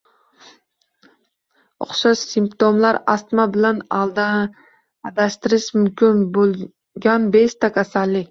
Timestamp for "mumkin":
5.79-6.23